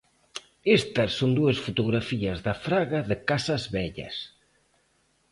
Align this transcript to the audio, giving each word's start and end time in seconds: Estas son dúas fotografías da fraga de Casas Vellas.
Estas 0.77 1.09
son 1.19 1.31
dúas 1.39 1.57
fotografías 1.65 2.37
da 2.45 2.53
fraga 2.65 2.99
de 3.09 3.15
Casas 3.29 3.63
Vellas. 3.75 4.15